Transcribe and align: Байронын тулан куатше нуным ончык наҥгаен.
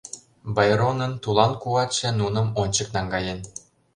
Байронын 0.55 1.13
тулан 1.23 1.51
куатше 1.61 2.09
нуным 2.19 2.47
ончык 2.61 2.87
наҥгаен. 2.95 3.39